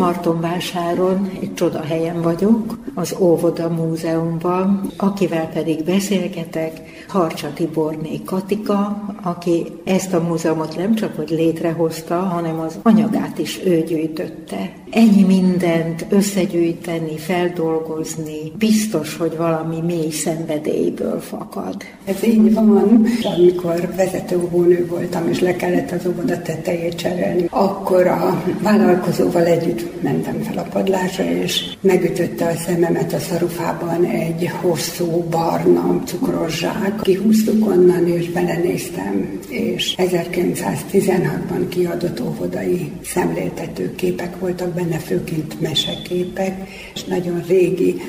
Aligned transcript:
Martonvásáron 0.00 1.30
egy 1.40 1.54
csoda 1.54 1.82
helyen 1.82 2.22
vagyok, 2.22 2.78
az 2.94 3.16
Óvoda 3.18 3.68
Múzeumban, 3.68 4.90
akivel 4.96 5.48
pedig 5.48 5.84
beszélgetek, 5.84 6.80
Harcsa 7.08 7.52
Tiborné 7.52 8.20
Katika, 8.24 9.02
aki 9.22 9.66
ezt 9.84 10.12
a 10.12 10.20
múzeumot 10.20 10.76
nem 10.76 10.94
csak 10.94 11.16
hogy 11.16 11.30
létrehozta, 11.30 12.18
hanem 12.18 12.60
az 12.60 12.78
anyagát 12.82 13.38
is 13.38 13.60
ő 13.64 13.82
gyűjtötte. 13.82 14.72
Ennyi 14.90 15.22
mindent 15.22 16.06
összegyűjteni, 16.08 17.16
feldolgozni, 17.18 18.52
biztos, 18.58 19.16
hogy 19.16 19.36
valami 19.36 19.80
mély 19.80 20.10
szenvedélyből 20.10 21.20
fakad. 21.20 21.76
Ez 22.04 22.24
így 22.24 22.54
van. 22.54 23.06
Amikor 23.36 23.92
vezetőóvónő 23.96 24.86
voltam, 24.86 25.28
és 25.28 25.40
le 25.40 25.56
kellett 25.56 25.90
az 25.90 26.06
óvoda 26.06 26.42
tetejét 26.42 26.94
cserélni, 26.94 27.46
akkor 27.50 28.06
a 28.06 28.44
vállalkozóval 28.62 29.44
együtt 29.44 30.02
mentem 30.02 30.40
fel 30.40 30.58
a 30.58 30.68
padlásra, 30.72 31.24
és 31.24 31.64
megütötte 31.80 32.46
a 32.46 32.56
szememet 32.56 33.12
a 33.12 33.18
szarufában 33.18 34.04
egy 34.04 34.50
hosszú 34.60 35.24
barna 35.30 36.02
cukros 36.04 36.58
zsák. 36.58 37.00
Kihúztuk 37.02 37.66
onnan, 37.66 38.06
és 38.06 38.30
belenéztem, 38.30 39.38
és 39.48 39.94
1916-ban 39.98 41.66
kiadott 41.68 42.20
óvodai 42.20 42.90
szemléltető 43.04 43.94
képek 43.94 44.38
voltak 44.38 44.74
benne, 44.80 44.98
főként 44.98 45.60
meseképek, 45.60 46.68
és 46.94 47.04
nagyon 47.04 47.44
régi 47.48 48.00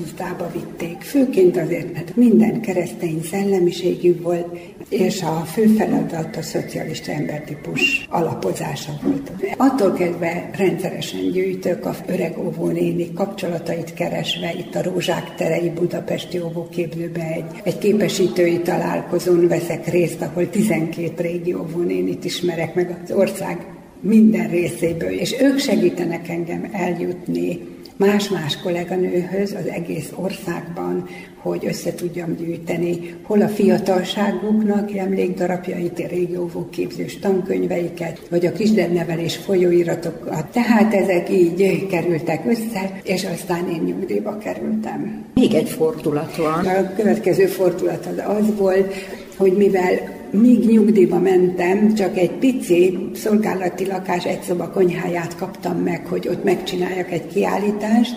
vitték. 0.53 1.01
Főként 1.01 1.57
azért, 1.57 1.93
mert 1.93 2.17
minden 2.17 2.61
keresztény 2.61 3.23
szellemiségű 3.31 4.21
volt, 4.21 4.59
és 4.89 5.23
a 5.23 5.45
fő 5.53 5.67
feladat 5.67 6.37
a 6.37 6.43
szocialista 6.43 7.13
embertípus 7.13 8.07
alapozása 8.11 8.93
volt. 9.03 9.33
Attól 9.57 9.93
kezdve 9.93 10.51
rendszeresen 10.57 11.31
gyűjtök 11.31 11.87
a 11.87 11.95
öreg 12.07 12.39
óvónéni 12.39 13.13
kapcsolatait 13.13 13.95
keresve, 13.95 14.55
itt 14.67 14.75
a 14.75 14.83
Rózsák 14.83 15.35
terei 15.35 15.71
Budapesti 15.71 16.41
óvóképzőben 16.41 17.27
egy, 17.27 17.45
egy 17.63 17.79
képesítői 17.79 18.61
találkozón 18.61 19.49
veszek 19.49 19.89
részt, 19.91 20.23
ahol 20.23 20.51
12 20.51 21.23
régi 21.23 21.55
óvónénit 21.55 22.25
ismerek 22.25 22.75
meg 22.75 23.01
az 23.05 23.11
ország 23.11 23.67
minden 24.01 24.49
részéből, 24.49 25.11
és 25.11 25.41
ők 25.41 25.59
segítenek 25.59 26.29
engem 26.29 26.69
eljutni 26.73 27.61
más-más 27.97 28.59
kolléganőhöz 28.63 29.53
az 29.53 29.67
egész 29.67 30.13
országban, 30.15 31.09
hogy 31.37 31.67
össze 31.67 31.95
tudjam 31.95 32.37
gyűjteni 32.37 33.15
hol 33.23 33.41
a 33.41 33.49
fiatalságuknak 33.49 34.97
emlékdarabjait, 34.97 36.09
régióvó 36.09 36.69
képzős 36.71 37.19
tankönyveiket, 37.19 38.21
vagy 38.31 38.47
a 38.47 38.53
kisdebnevelés 38.53 39.37
folyóiratokat. 39.37 40.47
Tehát 40.47 40.95
ezek 40.95 41.31
így 41.31 41.87
kerültek 41.87 42.47
össze, 42.47 43.01
és 43.03 43.25
aztán 43.25 43.69
én 43.69 43.83
nyugdíjba 43.83 44.39
kerültem. 44.39 45.25
Még 45.35 45.55
egy 45.55 45.69
fordulat 45.69 46.37
van. 46.37 46.67
A 46.67 46.95
következő 46.97 47.47
fordulat 47.47 48.07
az 48.07 48.37
az 48.39 48.57
volt, 48.57 48.95
hogy 49.37 49.53
mivel 49.53 50.21
míg 50.33 50.67
nyugdíjba 50.67 51.19
mentem, 51.19 51.95
csak 51.95 52.19
egy 52.19 52.31
pici 52.31 52.99
szolgálati 53.15 53.87
lakás 53.87 54.25
egy 54.25 54.43
szoba 54.43 54.71
konyháját 54.71 55.37
kaptam 55.37 55.77
meg, 55.77 56.07
hogy 56.07 56.29
ott 56.29 56.45
megcsináljak 56.45 57.11
egy 57.11 57.27
kiállítást, 57.27 58.15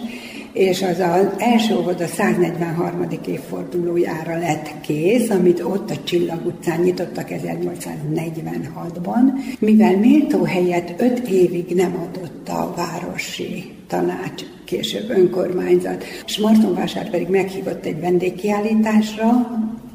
és 0.53 0.81
az 0.81 0.99
az 0.99 1.27
első 1.37 1.75
óvoda 1.75 2.07
143. 2.07 3.07
évfordulójára 3.27 4.37
lett 4.37 4.69
kész, 4.81 5.29
amit 5.29 5.59
ott 5.59 5.89
a 5.89 6.03
Csillag 6.03 6.45
utcán 6.45 6.81
nyitottak 6.81 7.27
1846-ban, 7.29 9.21
mivel 9.59 9.97
méltó 9.97 10.43
helyet 10.43 10.93
öt 10.97 11.19
évig 11.19 11.75
nem 11.75 11.95
adott 11.95 12.49
a 12.49 12.73
városi 12.75 13.71
tanács, 13.87 14.43
később 14.65 15.09
önkormányzat, 15.09 16.03
és 16.25 16.37
Martonvásár 16.37 17.09
pedig 17.09 17.27
meghívott 17.27 17.85
egy 17.85 17.99
vendégkiállításra, 17.99 19.27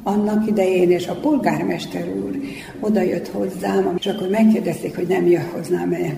annak 0.03 0.47
idején, 0.47 0.91
és 0.91 1.07
a 1.07 1.19
polgármester 1.19 2.07
úr 2.07 2.39
oda 2.79 3.01
jött 3.01 3.27
hozzám, 3.27 3.95
és 3.99 4.05
akkor 4.05 4.29
megkérdezték, 4.29 4.95
hogy 4.95 5.07
nem 5.07 5.27
jön 5.27 5.49
hoznám-e 5.53 6.17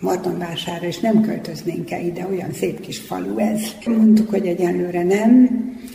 Martonvására, 0.00 0.86
és 0.86 0.98
nem 0.98 1.20
költöznénk-e 1.20 2.00
ide, 2.00 2.26
olyan 2.30 2.52
szép 2.52 2.80
kis 2.80 2.98
falu 2.98 3.38
ez. 3.38 3.60
Mondtuk, 3.86 4.30
hogy 4.30 4.46
egyenlőre 4.46 5.02
nem, 5.02 5.48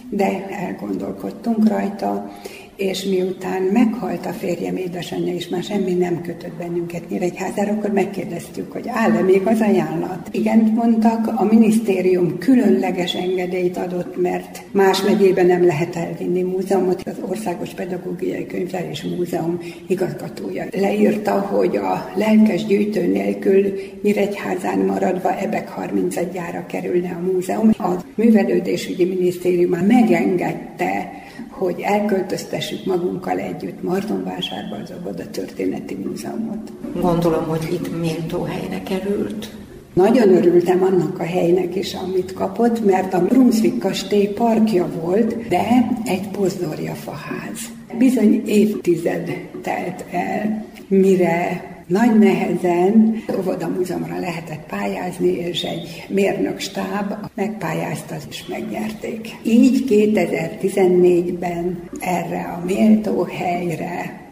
de 0.09 0.47
elgondolkodtunk 0.49 1.67
rajta, 1.67 2.31
és 2.75 3.03
miután 3.03 3.61
meghalt 3.61 4.25
a 4.25 4.31
férjem 4.31 4.75
édesanyja, 4.75 5.33
és 5.33 5.47
már 5.47 5.63
semmi 5.63 5.93
nem 5.93 6.21
kötött 6.21 6.53
bennünket 6.53 7.09
Nyíregyházára, 7.09 7.71
akkor 7.71 7.91
megkérdeztük, 7.91 8.71
hogy 8.71 8.87
áll-e 8.87 9.21
még 9.21 9.41
az 9.45 9.61
ajánlat. 9.61 10.27
Igen, 10.31 10.59
mondtak, 10.59 11.27
a 11.35 11.43
minisztérium 11.43 12.37
különleges 12.37 13.13
engedélyt 13.13 13.77
adott, 13.77 14.21
mert 14.21 14.61
más 14.71 15.01
megyében 15.01 15.45
nem 15.45 15.65
lehet 15.65 15.95
elvinni 15.95 16.41
múzeumot. 16.41 17.01
Az 17.05 17.17
Országos 17.29 17.69
Pedagógiai 17.69 18.45
Könyvelés 18.45 19.03
Múzeum 19.03 19.59
igazgatója 19.87 20.65
leírta, 20.71 21.31
hogy 21.31 21.75
a 21.77 22.11
lelkes 22.15 22.65
gyűjtő 22.65 23.07
nélkül 23.07 23.73
Nyíregyházán 24.01 24.79
maradva 24.79 25.37
Ebek 25.37 25.73
31-jára 25.77 26.65
kerülne 26.67 27.09
a 27.09 27.31
múzeum. 27.31 27.69
A 27.77 28.03
Művelődésügyi 28.15 29.05
Minisztérium 29.05 29.69
már 29.69 29.85
megengedte 29.85 31.23
hogy 31.57 31.79
elköltöztessük 31.79 32.85
magunkkal 32.85 33.39
együtt 33.39 33.83
Martonvásárba 33.83 34.75
az 34.83 34.93
Óvoda 34.99 35.29
Történeti 35.29 35.95
Múzeumot. 35.95 36.71
Gondolom, 37.01 37.43
hogy 37.43 37.67
itt 37.71 37.99
méltó 37.99 38.43
helyre 38.43 38.83
került. 38.83 39.49
Nagyon 39.93 40.35
örültem 40.35 40.83
annak 40.83 41.19
a 41.19 41.23
helynek 41.23 41.75
is, 41.75 41.93
amit 41.93 42.33
kapott, 42.33 42.85
mert 42.85 43.13
a 43.13 43.25
Brunswick 43.25 43.79
kastély 43.79 44.27
parkja 44.27 44.87
volt, 45.01 45.47
de 45.47 45.91
egy 46.05 46.27
pozdorja 46.27 46.93
faház. 46.93 47.59
Bizony 47.97 48.43
évtized 48.45 49.47
telt 49.61 50.05
el, 50.11 50.65
mire 50.87 51.74
nagy 51.87 52.19
nehezen 52.19 53.23
óvoda 53.37 53.67
múzeumra 53.67 54.19
lehetett 54.19 54.65
pályázni, 54.67 55.27
és 55.27 55.63
egy 55.63 56.05
mérnök 56.09 56.59
stáb 56.59 57.13
megpályázta 57.33 58.15
és 58.29 58.45
megnyerték. 58.47 59.35
Így 59.43 59.85
2014-ben 59.89 61.89
erre 61.99 62.41
a 62.41 62.65
méltó 62.65 63.23
helyre 63.23 64.24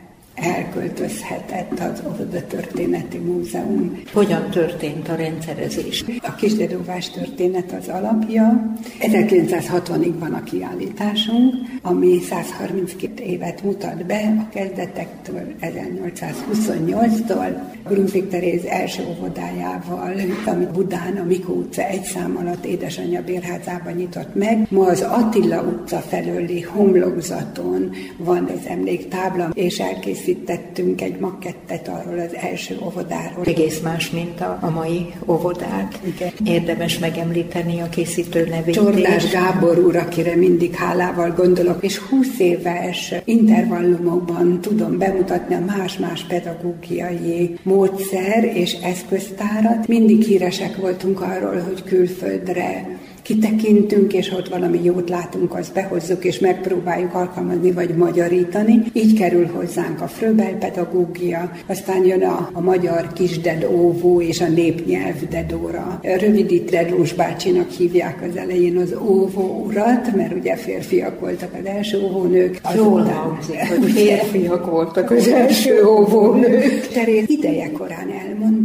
elköltözhetett 0.43 1.79
az 1.79 2.03
Óvoda 2.07 2.47
Történeti 2.47 3.17
Múzeum. 3.17 4.01
Hogyan 4.13 4.49
történt 4.49 5.09
a 5.09 5.15
rendszerezés? 5.15 6.05
A 6.21 6.35
kisdedóvás 6.35 7.09
történet 7.09 7.71
az 7.71 7.87
alapja. 7.87 8.73
1960-ig 8.99 10.13
van 10.19 10.33
a 10.33 10.43
kiállításunk, 10.43 11.53
ami 11.81 12.19
132 12.19 13.23
évet 13.23 13.63
mutat 13.63 14.05
be 14.05 14.35
a 14.39 14.49
kezdetektől 14.53 15.53
1828-tól. 15.61 17.61
Grundvig 17.87 18.27
Teréz 18.27 18.65
első 18.65 19.03
óvodájával, 19.09 20.13
amit 20.45 20.71
Budán 20.71 21.17
a 21.17 21.23
Mikó 21.23 21.53
utca 21.53 21.81
egy 21.81 22.03
szám 22.03 22.37
alatt 22.37 22.65
édesanyja 22.65 23.23
bérházában 23.23 23.93
nyitott 23.93 24.35
meg. 24.35 24.67
Ma 24.69 24.85
az 24.85 25.01
Attila 25.01 25.61
utca 25.61 25.97
felőli 25.97 26.61
homlokzaton 26.61 27.91
van 28.17 28.43
az 28.43 28.67
emléktábla, 28.67 29.49
és 29.53 29.79
elkészít 29.79 30.32
készítettünk 30.33 31.01
egy 31.01 31.19
makettet 31.19 31.88
arról 31.88 32.19
az 32.19 32.35
első 32.35 32.77
óvodáról. 32.85 33.45
Egész 33.45 33.80
más, 33.80 34.09
mint 34.09 34.41
a, 34.41 34.57
a 34.62 34.69
mai 34.69 35.06
óvodák. 35.27 36.00
Igen. 36.03 36.31
Érdemes 36.45 37.00
megemlíteni 37.00 37.80
a 37.80 37.89
készítő 37.89 38.47
nevét. 38.50 38.74
Csordás 38.74 39.31
Gábor 39.31 39.80
úr, 39.80 39.95
akire 39.95 40.35
mindig 40.35 40.75
hálával 40.75 41.31
gondolok, 41.31 41.83
és 41.83 41.97
20 41.97 42.39
éves 42.39 43.13
intervallumokban 43.25 44.62
tudom 44.62 44.97
bemutatni 44.97 45.56
a 45.56 45.65
más-más 45.77 46.24
pedagógiai 46.24 47.57
módszer 47.63 48.44
és 48.44 48.74
eszköztárat. 48.74 49.88
Mindig 49.88 50.24
híresek 50.24 50.75
voltunk 50.75 51.21
arról, 51.21 51.62
hogy 51.62 51.83
külföldre 51.83 53.00
kitekintünk, 53.23 54.13
és 54.13 54.31
ott 54.31 54.47
valami 54.49 54.79
jót 54.83 55.09
látunk, 55.09 55.55
azt 55.55 55.73
behozzuk, 55.73 56.25
és 56.25 56.39
megpróbáljuk 56.39 57.13
alkalmazni, 57.13 57.71
vagy 57.71 57.89
magyarítani. 57.95 58.83
Így 58.93 59.17
kerül 59.17 59.47
hozzánk 59.47 60.01
a 60.01 60.07
Fröbel 60.07 60.57
pedagógia, 60.57 61.51
aztán 61.65 62.05
jön 62.05 62.23
a, 62.23 62.49
a 62.53 62.61
magyar 62.61 63.13
kisded 63.13 63.67
óvó 63.71 64.21
és 64.21 64.41
a 64.41 64.47
népnyelv 64.47 65.27
dedóra. 65.29 65.99
Rövidít 66.01 66.69
Dedós 66.69 67.13
bácsinak 67.13 67.69
hívják 67.69 68.23
az 68.29 68.35
elején 68.35 68.77
az 68.77 68.95
óvó 69.01 69.63
urat, 69.65 70.15
mert 70.15 70.33
ugye 70.33 70.55
férfiak 70.55 71.19
voltak 71.19 71.53
az 71.59 71.65
első 71.65 72.01
óvónők. 72.03 72.61
Jól 72.75 73.01
hangzik, 73.01 73.59
hogy 73.59 73.91
férfiak 73.91 74.71
voltak 74.71 75.11
az 75.11 75.27
első 75.27 75.85
óvónők. 75.85 76.87
Teréz 76.93 77.29
ideje 77.29 77.71
korán 77.71 78.09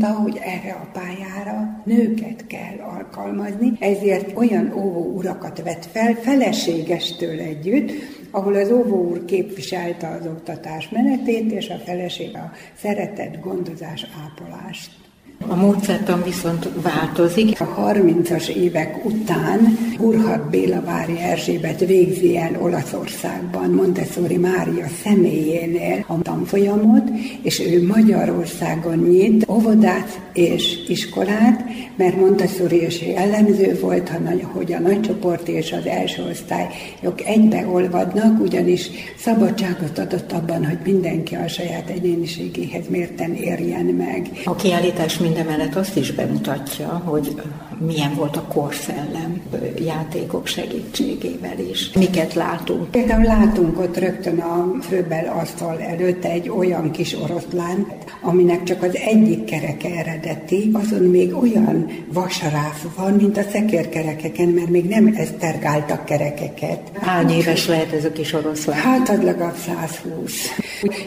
elmondta, 0.03 0.23
hogy 0.23 0.41
erre 0.45 0.73
a 0.73 0.89
pályára 0.93 1.83
nőket 1.85 2.47
kell 2.47 2.79
alkalmazni, 2.79 3.73
ezért 3.81 4.37
olyan 4.37 4.73
óvó 4.77 5.17
urakat 5.17 5.62
vett 5.62 5.85
fel, 5.85 6.15
feleségestől 6.15 7.41
együtt, 7.41 7.93
ahol 8.31 8.55
az 8.55 8.71
óvó 8.71 9.09
úr 9.09 9.25
képviselte 9.25 10.09
az 10.09 10.27
oktatás 10.27 10.89
menetét, 10.89 11.53
és 11.53 11.69
a 11.69 11.79
feleség 11.85 12.37
a 12.37 12.53
szeretet, 12.75 13.41
gondozás, 13.41 14.06
ápolást. 14.25 15.07
A 15.46 15.55
módszertan 15.55 16.23
viszont 16.23 16.69
változik. 16.82 17.61
A 17.61 17.93
30-as 17.93 18.49
évek 18.49 19.05
után 19.05 19.79
Burhat 19.99 20.50
Béla 20.50 20.82
Vári 20.82 21.19
Erzsébet 21.19 21.79
végzi 21.87 22.37
el 22.37 22.56
Olaszországban 22.61 23.70
Montessori 23.70 24.37
Mária 24.37 24.87
személyénél 25.05 26.05
a 26.06 26.23
tanfolyamot, 26.23 27.02
és 27.43 27.61
ő 27.61 27.87
Magyarországon 27.87 28.96
nyit 28.96 29.49
óvodát 29.49 30.20
és 30.32 30.79
iskolát, 30.88 31.64
mert 31.96 32.17
Montessori 32.17 32.76
és 32.76 33.02
jellemző 33.02 33.79
volt, 33.81 34.12
hogy 34.52 34.73
a 34.73 34.81
nagycsoport 34.81 35.49
és 35.49 35.73
az 35.73 35.87
első 35.87 36.23
osztályok 36.31 37.25
egybeolvadnak, 37.25 38.40
ugyanis 38.40 38.90
szabadságot 39.19 39.99
adott 39.99 40.32
abban, 40.32 40.67
hogy 40.67 40.79
mindenki 40.85 41.35
a 41.35 41.49
saját 41.49 41.88
egyéniségéhez 41.88 42.85
mérten 42.88 43.35
érjen 43.35 43.85
meg. 43.85 44.31
A 44.44 44.55
kiállítás 44.55 45.19
mindemellett 45.28 45.75
azt 45.75 45.96
is 45.96 46.12
bemutatja, 46.12 46.88
hogy 46.88 47.42
milyen 47.78 48.14
volt 48.14 48.36
a 48.36 48.42
korszellem 48.42 49.40
játékok 49.84 50.46
segítségével 50.46 51.58
is. 51.70 51.92
Miket 51.92 52.34
látunk? 52.34 52.90
Például 52.90 53.25
látunk 53.25 53.78
ott 53.78 53.98
rögtön 53.98 54.38
a 54.38 54.72
főbel 54.80 55.38
asztal 55.40 55.80
előtt 55.80 56.25
egy 56.25 56.48
olyan 56.48 56.90
kis 56.90 57.14
oroszlán, 57.14 57.86
aminek 58.22 58.62
csak 58.62 58.82
az 58.82 58.96
egyik 58.96 59.44
kereke 59.44 59.88
eredeti, 59.94 60.70
azon 60.72 61.02
még 61.02 61.34
olyan 61.34 61.90
vasaráf 62.12 62.84
van, 62.96 63.12
mint 63.12 63.36
a 63.36 63.42
szekérkerekeken, 63.42 64.48
mert 64.48 64.69
még 64.69 64.84
nem 64.84 65.14
esztergáltak 65.16 66.04
kerekeket. 66.04 66.80
Hány 66.94 67.30
éves 67.30 67.66
lehet 67.66 67.92
ez 67.92 68.04
a 68.04 68.12
kis 68.12 68.32
oroszlán? 68.32 68.78
Hát 68.78 69.08
az 69.08 69.22
legalább 69.22 69.56
120. 69.56 70.32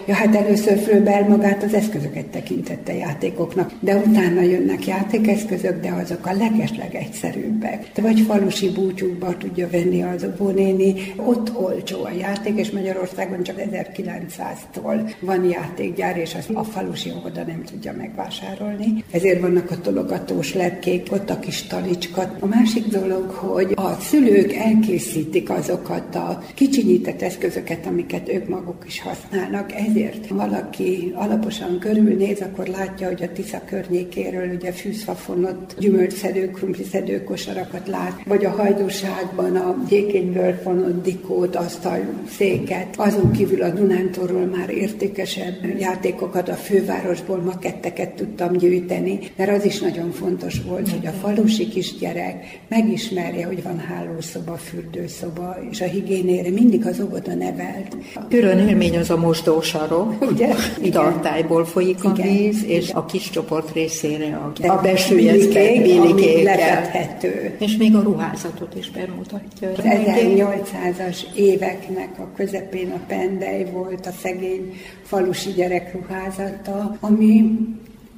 Ja, 0.06 0.16
hát 0.16 0.36
először 0.36 0.78
főbel 0.78 1.28
magát 1.28 1.64
az 1.64 1.74
eszközöket 1.74 2.26
tekintette 2.26 2.94
játékoknak, 2.94 3.72
de 3.80 3.96
utána 3.96 4.42
jönnek 4.42 4.88
játékeszközök, 4.88 5.82
de 5.82 5.92
azok 5.92 6.26
a 6.26 6.34
legesleg 6.62 6.96
egyszerűbbek. 6.96 7.92
Vagy 8.02 8.20
falusi 8.20 8.70
búcsúkba 8.70 9.38
tudja 9.38 9.70
venni 9.70 10.04
az 10.04 10.26
óvónéni, 10.26 10.94
ott 11.16 11.56
olcsó 11.56 12.04
a 12.04 12.12
játék, 12.12 12.58
és 12.60 12.72
Magyarországon 12.72 13.44
csak 13.44 13.56
1900-tól 13.58 15.14
van 15.20 15.50
játékgyár, 15.50 16.18
és 16.18 16.36
azt 16.36 16.50
a 16.50 16.64
falusi 16.64 17.12
óvoda 17.18 17.44
nem 17.44 17.64
tudja 17.64 17.94
megvásárolni. 17.98 19.04
Ezért 19.12 19.42
vannak 19.42 19.72
a 19.72 19.82
tologatós 19.82 20.54
lepkék, 20.54 21.12
ott 21.12 21.30
a 21.30 21.40
kis 21.40 21.64
talicska. 21.64 22.36
A 22.40 22.46
másik 22.46 22.86
dolog, 22.88 23.30
hogy 23.30 23.72
a 23.76 23.94
szülők 24.00 24.54
elkészítik 24.54 25.50
azokat 25.50 26.16
a 26.16 26.44
kicsinyített 26.54 27.22
eszközöket, 27.22 27.86
amiket 27.86 28.30
ők 28.30 28.48
maguk 28.48 28.84
is 28.88 29.02
használnak, 29.02 29.72
ezért 29.74 30.28
valaki 30.28 31.12
alaposan 31.16 31.80
körülnéz, 31.80 32.42
akkor 32.42 32.68
látja, 32.68 33.08
hogy 33.08 33.24
a 33.24 33.32
Tisza 33.32 33.62
környékéről 33.66 34.56
ugye 34.56 34.72
fűzfa 34.72 35.16
fonott 35.16 35.76
gyümölcszedő, 36.52 36.60
krumpliszedő 36.60 37.24
kosarakat 37.24 37.88
lát, 37.88 38.22
vagy 38.26 38.46
a 38.46 38.50
hajdúságban 38.50 39.56
a 39.56 39.76
gyékényből 39.90 40.54
fonott 40.64 41.04
dikót, 41.04 41.56
asztal, 41.56 42.00
széket. 42.38 42.88
Azon 42.98 43.32
kívül 43.32 43.62
a 43.62 43.70
Dunántorról 43.70 44.46
már 44.46 44.70
értékesebb 44.70 45.80
játékokat 45.80 46.50
a 46.50 46.54
fővárosból, 46.54 47.38
maketteket 47.38 48.10
tudtam 48.10 48.58
gyűjteni, 48.58 49.20
mert 49.36 49.58
az 49.58 49.66
is 49.66 49.80
nagyon 49.80 50.12
fontos 50.12 50.62
volt, 50.68 50.90
hogy 50.90 51.06
a 51.06 51.12
falusi 51.12 51.68
kisgyerek 51.68 52.60
megismerje, 52.68 53.46
hogy 53.46 53.64
van 53.64 53.80
hálószoba, 53.80 54.56
fürdőszoba, 54.56 55.58
és 55.72 55.82
a 55.82 55.86
higiénére 55.86 56.50
mindig 56.50 56.86
az 56.86 57.02
óvoda 57.02 57.34
nevelt. 57.34 57.98
Külön 58.30 58.68
élmény 58.68 58.98
az 58.98 59.10
a 59.10 59.18
mosdósarok, 59.18 60.32
ugye? 60.32 60.56
Tartályból 60.92 61.66
folyik 61.66 62.04
a 62.04 62.14
Igen. 62.16 62.28
víz, 62.28 62.64
és 62.66 62.92
a 62.94 63.06
kis 63.06 63.30
csoport 63.30 63.74
részére 63.74 64.52
a, 64.62 64.68
a 64.68 64.82
besülyeztek 64.82 65.82
bilikéket. 66.44 67.24
És 67.58 67.78
még 67.78 67.96
a 67.96 68.02
ruházatot 68.02 68.76
is 68.76 68.92
bemutatja. 68.92 69.70
Az 69.70 69.84
1800-as 69.84 71.36
éveknek 71.36 72.20
a 72.20 72.32
közepén 72.36 72.92
a 72.92 73.00
pendej 73.08 73.72
volt 73.72 74.06
a 74.06 74.12
szegény 74.12 74.74
falusi 75.04 75.52
gyerek 75.52 75.94
ruházata, 75.94 76.98
ami 77.00 77.58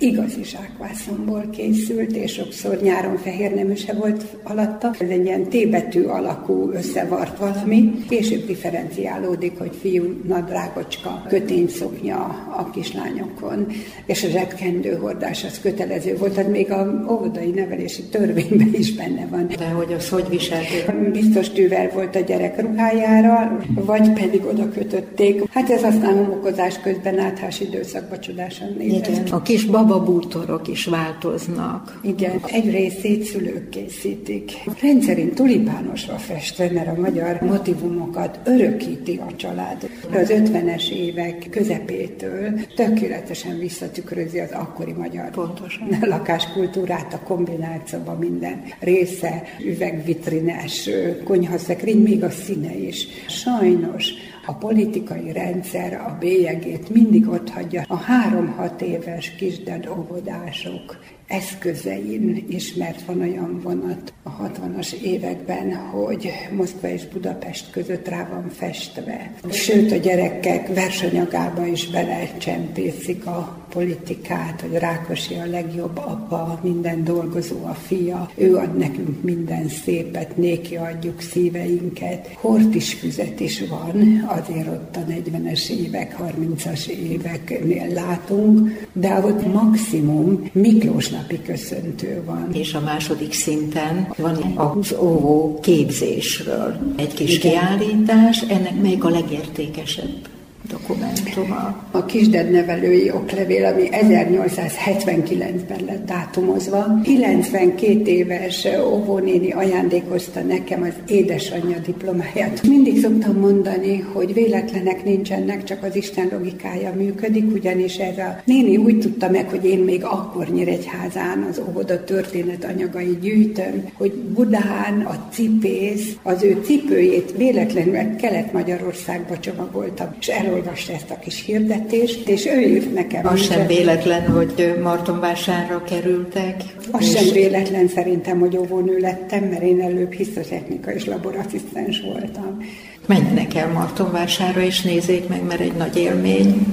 igazi 0.03 0.43
zsákvászonból 0.43 1.45
készült, 1.51 2.15
és 2.15 2.31
sokszor 2.31 2.79
nyáron 2.81 3.17
fehér 3.17 3.53
neműse 3.53 3.93
volt 3.93 4.25
alatta. 4.43 4.91
Ez 4.99 5.09
egy 5.09 5.25
ilyen 5.25 5.43
T-betű 5.43 6.03
alakú 6.03 6.71
összevart 6.71 7.37
valami. 7.37 7.91
Később 8.09 8.45
differenciálódik, 8.45 9.57
hogy 9.57 9.71
fiú 9.81 10.03
nadrágocska, 10.27 11.25
kötényszoknya 11.27 12.15
a 12.57 12.69
kislányokon, 12.73 13.67
és 14.05 14.23
a 14.23 14.27
zsebkendő 14.27 14.95
hordás 14.95 15.43
az 15.43 15.59
kötelező 15.61 16.17
volt, 16.17 16.33
tehát 16.33 16.51
még 16.51 16.71
a 16.71 17.05
óvodai 17.09 17.49
nevelési 17.49 18.03
törvényben 18.03 18.73
is 18.73 18.93
benne 18.93 19.27
van. 19.29 19.47
De 19.57 19.67
hogy 19.67 19.93
az 19.93 20.09
hogy 20.09 20.29
viselték? 20.29 21.11
Biztos 21.11 21.49
tűvel 21.49 21.89
volt 21.93 22.15
a 22.15 22.19
gyerek 22.19 22.61
ruhájára, 22.61 23.59
vagy 23.75 24.13
pedig 24.13 24.45
oda 24.45 24.69
kötötték. 24.69 25.43
Hát 25.49 25.69
ez 25.69 25.83
aztán 25.83 26.17
homokozás 26.17 26.79
közben 26.79 27.19
áthás 27.19 27.59
időszakba 27.59 28.19
csodásan 28.19 28.75
nézett. 28.77 29.29
A 29.29 29.41
kis 29.41 29.65
baba 29.65 29.92
bababútorok 29.93 30.67
is 30.67 30.85
változnak. 30.85 31.99
Igen, 32.01 32.41
egy 32.45 32.71
részét 32.71 33.23
szülők 33.23 33.69
készítik. 33.69 34.51
Rendszerint 34.81 35.35
tulipánosra 35.35 36.17
festve, 36.17 36.71
mert 36.71 36.97
a 36.97 37.01
magyar 37.01 37.41
motivumokat 37.41 38.39
örökíti 38.43 39.21
a 39.27 39.35
család. 39.35 39.89
Az 40.11 40.33
50-es 40.33 40.89
évek 40.89 41.47
közepétől 41.49 42.59
tökéletesen 42.75 43.57
visszatükrözi 43.57 44.39
az 44.39 44.51
akkori 44.51 44.91
magyar 44.91 45.29
Pontosan. 45.29 45.87
lakáskultúrát, 46.01 47.13
a 47.13 47.19
kombinációban 47.19 48.17
minden 48.17 48.63
része, 48.79 49.43
üvegvitrines, 49.65 50.89
konyhaszekrény, 51.23 52.01
még 52.01 52.23
a 52.23 52.29
színe 52.29 52.75
is. 52.75 53.07
Sajnos 53.27 54.13
a 54.45 54.53
politikai 54.53 55.31
rendszer 55.31 55.93
a 55.93 56.17
bélyegét 56.19 56.89
mindig 56.89 57.27
ott 57.27 57.49
hagyja. 57.49 57.83
A 57.87 57.95
három-hat 57.95 58.81
éves 58.81 59.35
kisded 59.35 59.87
óvodások 59.87 60.97
eszközein 61.27 62.45
ismert 62.49 63.01
van 63.05 63.21
olyan 63.21 63.59
vonat 63.63 64.13
a 64.23 64.29
60-as 64.29 64.91
években, 64.91 65.75
hogy 65.75 66.31
Moszkva 66.55 66.89
és 66.89 67.07
Budapest 67.13 67.71
között 67.71 68.07
rá 68.07 68.27
van 68.31 68.49
festve. 68.49 69.33
Sőt, 69.51 69.91
a 69.91 69.95
gyerekek 69.95 70.73
versenyagába 70.73 71.65
is 71.65 71.87
belecsempészik 71.87 73.25
a 73.25 73.65
politikát, 73.69 74.61
hogy 74.61 74.79
Rákosi 74.79 75.33
a 75.33 75.45
legjobb 75.45 75.97
apa, 75.97 76.59
minden 76.63 77.03
dolgozó 77.03 77.63
a 77.63 77.73
fia, 77.73 78.29
ő 78.35 78.55
ad 78.55 78.77
nekünk 78.77 79.23
minden 79.23 79.67
szépet, 79.67 80.37
néki 80.37 80.75
adjuk 80.75 81.21
szíveinket. 81.21 82.27
Hort 82.35 82.75
is 82.75 82.93
füzet 82.93 83.39
is 83.39 83.63
van, 83.69 84.25
azért 84.27 84.67
ott 84.67 84.95
a 84.95 85.05
40-es 85.11 85.69
évek, 85.69 86.15
30-as 86.19 86.87
éveknél 86.87 87.93
látunk, 87.93 88.87
de 88.93 89.19
ott 89.25 89.53
maximum 89.53 90.49
Miklós 90.51 91.09
napi 91.13 91.41
köszöntő 91.41 92.21
van. 92.25 92.53
És 92.53 92.73
a 92.73 92.79
második 92.79 93.33
szinten 93.33 94.13
van 94.17 94.35
az 94.55 94.95
óvó 94.99 95.59
képzésről 95.61 96.93
egy 96.95 97.13
kis 97.13 97.37
Igen. 97.37 97.51
kiállítás, 97.51 98.41
ennek 98.41 98.81
melyik 98.81 99.03
a 99.03 99.09
legértékesebb 99.09 100.32
dokumentuma. 100.69 101.87
A 101.91 102.05
kisdednevelői 102.05 103.11
oklevél, 103.11 103.65
ami 103.65 103.87
1879-ben 103.91 105.85
lett 105.85 106.05
dátumozva, 106.05 106.99
92 107.03 108.11
éves 108.11 108.67
óvónéni 108.85 109.51
ajándékozta 109.51 110.41
nekem 110.41 110.81
az 110.81 110.93
édesanyja 111.07 111.77
diplomáját. 111.79 112.67
Mindig 112.67 112.99
szoktam 112.99 113.37
mondani, 113.39 113.99
hogy 113.99 114.33
véletlenek 114.33 115.03
nincsenek, 115.03 115.63
csak 115.63 115.83
az 115.83 115.95
Isten 115.95 116.29
logikája 116.31 116.93
működik, 116.95 117.53
ugyanis 117.53 117.97
ez 117.97 118.17
a 118.17 118.41
néni 118.45 118.77
úgy 118.77 118.99
tudta 118.99 119.29
meg, 119.29 119.49
hogy 119.49 119.65
én 119.65 119.79
még 119.79 120.03
akkor 120.03 120.47
Nyíregyházán 120.47 121.47
az 121.49 121.61
óvoda 121.69 122.03
történet 122.03 122.63
anyagai 122.63 123.17
gyűjtöm, 123.21 123.89
hogy 123.93 124.11
Budán 124.13 125.01
a 125.01 125.27
cipész 125.31 126.17
az 126.23 126.43
ő 126.43 126.61
cipőjét 126.63 127.33
véletlenül 127.37 128.15
Kelet-Magyarországba 128.15 129.39
csomagoltam, 129.39 130.07
és 130.19 130.27
elolvasta 130.53 130.93
ezt 130.93 131.09
a 131.09 131.19
kis 131.19 131.45
hirdetést, 131.45 132.27
és 132.27 132.45
ő 132.45 132.59
írt 132.59 132.93
nekem. 132.93 133.27
Az 133.27 133.41
sem 133.41 133.67
véletlen, 133.67 134.31
hogy 134.31 134.79
Martonvásárra 134.81 135.83
kerültek. 135.83 136.63
Az 136.91 137.01
és... 137.01 137.11
sem 137.11 137.33
véletlen 137.33 137.87
szerintem, 137.87 138.39
hogy 138.39 138.57
óvónő 138.57 138.97
lettem, 138.99 139.43
mert 139.43 139.61
én 139.61 139.81
előbb 139.81 140.11
hisztotechnika 140.11 140.93
és 140.93 141.05
laborasszisztens 141.05 142.01
voltam. 142.01 142.57
Menjenek 143.05 143.55
el 143.55 143.71
Martonvására, 143.71 144.61
és 144.61 144.81
nézzék 144.81 145.27
meg, 145.27 145.43
mert 145.43 145.59
egy 145.59 145.73
nagy 145.73 145.97
élmény. 145.97 146.65